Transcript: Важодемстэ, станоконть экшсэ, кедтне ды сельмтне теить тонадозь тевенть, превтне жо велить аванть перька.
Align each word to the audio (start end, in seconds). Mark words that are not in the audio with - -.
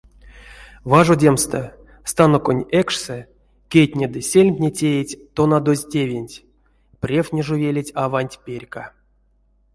Важодемстэ, 0.91 1.61
станоконть 2.11 2.67
экшсэ, 2.81 3.19
кедтне 3.71 4.07
ды 4.13 4.19
сельмтне 4.31 4.69
теить 4.79 5.13
тонадозь 5.35 5.87
тевенть, 5.93 6.35
превтне 7.01 7.41
жо 7.47 7.55
велить 7.63 7.95
аванть 8.03 8.39
перька. 8.45 8.83